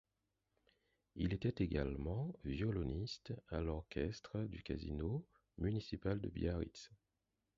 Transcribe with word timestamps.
Il 1.15 1.31
était 1.31 1.63
également 1.63 2.33
violoniste 2.43 3.35
à 3.49 3.61
l'orchestre 3.61 4.39
du 4.39 4.63
casino 4.63 5.27
municipal 5.59 6.19
de 6.19 6.27
Biarritz. 6.27 6.89